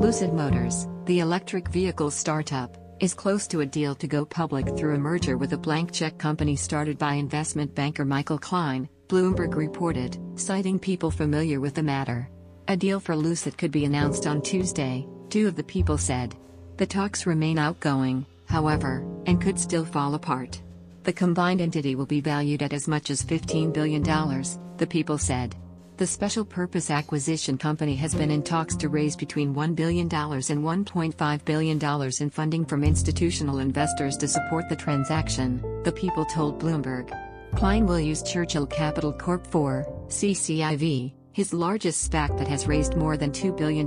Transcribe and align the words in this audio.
Lucid 0.00 0.32
Motors, 0.32 0.88
the 1.04 1.20
electric 1.20 1.68
vehicle 1.68 2.10
startup, 2.10 2.74
is 3.00 3.12
close 3.12 3.46
to 3.46 3.60
a 3.60 3.66
deal 3.66 3.94
to 3.96 4.06
go 4.06 4.24
public 4.24 4.74
through 4.74 4.94
a 4.94 4.98
merger 4.98 5.36
with 5.36 5.52
a 5.52 5.58
blank 5.58 5.92
check 5.92 6.16
company 6.16 6.56
started 6.56 6.96
by 6.96 7.12
investment 7.12 7.74
banker 7.74 8.06
Michael 8.06 8.38
Klein, 8.38 8.88
Bloomberg 9.08 9.54
reported, 9.54 10.16
citing 10.36 10.78
people 10.78 11.10
familiar 11.10 11.60
with 11.60 11.74
the 11.74 11.82
matter. 11.82 12.30
A 12.68 12.76
deal 12.78 12.98
for 12.98 13.14
Lucid 13.14 13.58
could 13.58 13.70
be 13.70 13.84
announced 13.84 14.26
on 14.26 14.40
Tuesday, 14.40 15.06
two 15.28 15.46
of 15.46 15.54
the 15.54 15.64
people 15.64 15.98
said. 15.98 16.34
The 16.78 16.86
talks 16.86 17.26
remain 17.26 17.58
outgoing, 17.58 18.24
however, 18.46 19.04
and 19.26 19.38
could 19.38 19.58
still 19.58 19.84
fall 19.84 20.14
apart. 20.14 20.62
The 21.02 21.12
combined 21.12 21.60
entity 21.60 21.94
will 21.94 22.06
be 22.06 22.22
valued 22.22 22.62
at 22.62 22.72
as 22.72 22.88
much 22.88 23.10
as 23.10 23.22
$15 23.22 23.70
billion, 23.70 24.02
the 24.02 24.86
people 24.88 25.18
said. 25.18 25.54
The 26.00 26.06
special 26.06 26.46
purpose 26.46 26.90
acquisition 26.90 27.58
company 27.58 27.94
has 27.96 28.14
been 28.14 28.30
in 28.30 28.42
talks 28.42 28.74
to 28.76 28.88
raise 28.88 29.14
between 29.14 29.54
$1 29.54 29.76
billion 29.76 30.06
and 30.06 30.10
$1.5 30.10 31.44
billion 31.44 32.12
in 32.20 32.30
funding 32.30 32.64
from 32.64 32.84
institutional 32.84 33.58
investors 33.58 34.16
to 34.16 34.26
support 34.26 34.70
the 34.70 34.76
transaction, 34.76 35.60
the 35.82 35.92
people 35.92 36.24
told 36.24 36.58
Bloomberg. 36.58 37.14
Klein 37.54 37.84
will 37.84 38.00
use 38.00 38.22
Churchill 38.22 38.66
Capital 38.66 39.12
Corp 39.12 39.46
4, 39.48 40.06
CCIV, 40.08 41.12
his 41.34 41.52
largest 41.52 42.10
SPAC 42.10 42.38
that 42.38 42.48
has 42.48 42.66
raised 42.66 42.96
more 42.96 43.18
than 43.18 43.30
$2 43.30 43.54
billion, 43.54 43.86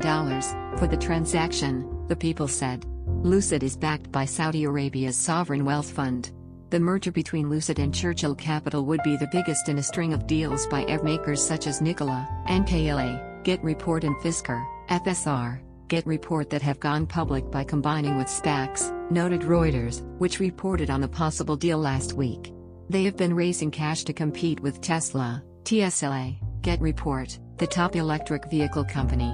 for 0.77 0.85
the 0.85 0.95
transaction, 0.95 2.05
the 2.09 2.15
people 2.15 2.47
said. 2.47 2.85
Lucid 3.23 3.63
is 3.63 3.75
backed 3.75 4.11
by 4.11 4.23
Saudi 4.23 4.65
Arabia's 4.65 5.17
sovereign 5.17 5.65
wealth 5.65 5.89
fund. 5.89 6.29
The 6.73 6.79
merger 6.79 7.11
between 7.11 7.51
Lucid 7.51 7.77
and 7.77 7.93
Churchill 7.93 8.33
Capital 8.33 8.83
would 8.85 9.03
be 9.03 9.15
the 9.15 9.29
biggest 9.31 9.69
in 9.69 9.77
a 9.77 9.83
string 9.83 10.11
of 10.11 10.25
deals 10.25 10.65
by 10.65 10.81
EV 10.85 11.03
makers 11.03 11.39
such 11.39 11.67
as 11.67 11.81
Nikola, 11.81 12.27
NKLA, 12.47 13.43
Get 13.43 13.63
Report 13.63 14.03
and 14.03 14.15
Fisker, 14.15 14.65
FSR, 14.89 15.61
Get 15.87 16.07
Report 16.07 16.49
that 16.49 16.63
have 16.63 16.79
gone 16.79 17.05
public 17.05 17.51
by 17.51 17.63
combining 17.63 18.17
with 18.17 18.25
SPACs, 18.25 18.91
noted 19.11 19.41
Reuters, 19.41 20.01
which 20.17 20.39
reported 20.39 20.89
on 20.89 20.99
the 20.99 21.07
possible 21.07 21.55
deal 21.55 21.77
last 21.77 22.13
week. 22.13 22.51
They 22.89 23.03
have 23.03 23.17
been 23.17 23.35
raising 23.35 23.69
cash 23.69 24.03
to 24.05 24.11
compete 24.11 24.59
with 24.59 24.81
Tesla, 24.81 25.43
TSLA, 25.65 26.37
Get 26.63 26.81
Report, 26.81 27.37
the 27.57 27.67
top 27.67 27.95
electric 27.95 28.49
vehicle 28.49 28.85
company. 28.85 29.31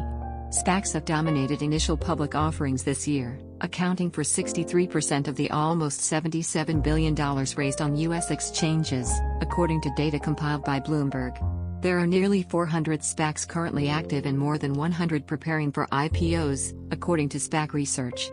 SPACs 0.49 0.91
have 0.91 1.05
dominated 1.05 1.61
initial 1.61 1.95
public 1.95 2.35
offerings 2.35 2.83
this 2.83 3.07
year, 3.07 3.39
accounting 3.61 4.11
for 4.11 4.23
63% 4.23 5.27
of 5.27 5.35
the 5.35 5.49
almost 5.51 6.01
$77 6.01 6.83
billion 6.83 7.15
raised 7.55 7.81
on 7.81 7.95
U.S. 7.95 8.31
exchanges, 8.31 9.11
according 9.41 9.81
to 9.81 9.93
data 9.95 10.19
compiled 10.19 10.63
by 10.63 10.79
Bloomberg. 10.79 11.37
There 11.81 11.97
are 11.97 12.07
nearly 12.07 12.43
400 12.43 13.01
SPACs 13.01 13.47
currently 13.47 13.87
active 13.87 14.25
and 14.25 14.37
more 14.37 14.57
than 14.57 14.73
100 14.73 15.25
preparing 15.25 15.71
for 15.71 15.87
IPOs, 15.87 16.73
according 16.91 17.29
to 17.29 17.37
SPAC 17.37 17.73
Research. 17.73 18.29